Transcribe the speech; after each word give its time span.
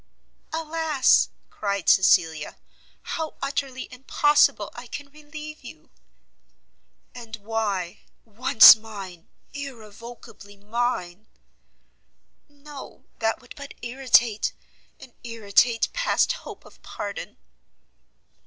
"Alas!" 0.51 1.29
cried 1.51 1.87
Cecilia, 1.87 2.57
"how 3.03 3.35
utterly 3.39 3.87
impossible 3.93 4.71
I 4.73 4.87
can 4.87 5.11
relieve 5.11 5.63
you!" 5.63 5.91
"And 7.13 7.35
why? 7.35 7.99
once 8.25 8.75
mine, 8.75 9.29
irrevocably 9.53 10.57
mine." 10.57 11.27
"No, 12.49 13.05
that 13.19 13.41
would 13.41 13.53
but 13.55 13.75
irritate, 13.83 14.53
and 14.99 15.13
irritate 15.23 15.89
past 15.93 16.31
hope 16.31 16.65
of 16.65 16.81
pardon." 16.81 17.37